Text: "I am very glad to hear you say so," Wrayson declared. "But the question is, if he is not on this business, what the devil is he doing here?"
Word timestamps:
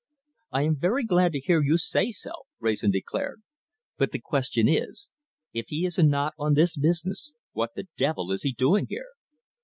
"I 0.51 0.63
am 0.63 0.75
very 0.77 1.03
glad 1.05 1.31
to 1.33 1.39
hear 1.39 1.61
you 1.61 1.77
say 1.77 2.09
so," 2.09 2.31
Wrayson 2.59 2.89
declared. 2.89 3.43
"But 3.99 4.11
the 4.11 4.19
question 4.19 4.67
is, 4.67 5.11
if 5.53 5.67
he 5.67 5.85
is 5.85 5.99
not 5.99 6.33
on 6.39 6.55
this 6.55 6.75
business, 6.75 7.35
what 7.51 7.75
the 7.75 7.85
devil 7.97 8.31
is 8.31 8.41
he 8.41 8.51
doing 8.51 8.87
here?" 8.89 9.09